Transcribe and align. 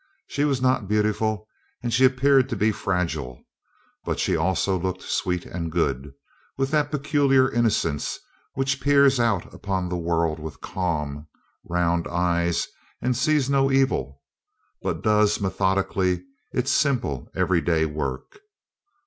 She 0.25 0.45
was 0.45 0.63
not 0.63 0.87
beautiful, 0.87 1.47
and 1.83 1.93
she 1.93 2.05
appeared 2.05 2.49
to 2.49 2.55
be 2.55 2.71
fragile; 2.71 3.39
but 4.03 4.19
she 4.19 4.35
also 4.35 4.75
looked 4.75 5.03
sweet 5.03 5.45
and 5.45 5.71
good, 5.71 6.11
with 6.57 6.71
that 6.71 6.89
peculiar 6.89 7.51
innocence 7.51 8.17
which 8.55 8.81
peers 8.81 9.19
out 9.19 9.53
upon 9.53 9.89
the 9.89 9.97
world 9.99 10.39
with 10.39 10.59
calm, 10.59 11.27
round 11.69 12.07
eyes 12.07 12.67
and 12.99 13.15
sees 13.15 13.47
no 13.47 13.69
evil, 13.71 14.23
but 14.81 15.03
does 15.03 15.39
methodically 15.39 16.23
its 16.51 16.71
simple, 16.71 17.29
everyday 17.35 17.85
work. 17.85 18.39